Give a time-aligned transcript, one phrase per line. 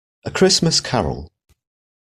[0.25, 1.31] A Christmas Carol.